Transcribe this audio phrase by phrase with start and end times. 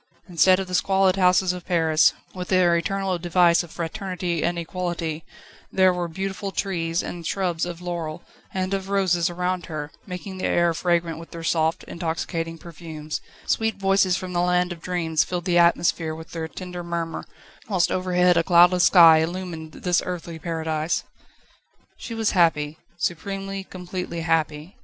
[0.27, 5.23] Instead of the squalid houses of Paris, with their eternal device of Fraternity and Equality,
[5.71, 10.45] there were beautiful trees and shrubs of laurel and of roses around her, making the
[10.47, 15.45] air fragrant with their soft, intoxicating perfumes; sweet voices from the land of dreams filled
[15.45, 17.23] the atmosphere with their tender murmur,
[17.69, 21.03] whilst overhead a cloudless sky illumined this earthly paradise.
[21.97, 24.77] She was happy supremely, completely happy.